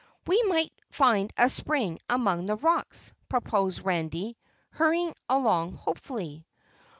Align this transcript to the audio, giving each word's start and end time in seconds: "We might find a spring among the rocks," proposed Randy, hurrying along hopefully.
"We 0.25 0.41
might 0.47 0.71
find 0.89 1.31
a 1.37 1.47
spring 1.47 1.99
among 2.09 2.47
the 2.47 2.55
rocks," 2.55 3.13
proposed 3.29 3.85
Randy, 3.85 4.35
hurrying 4.71 5.13
along 5.29 5.73
hopefully. 5.75 6.47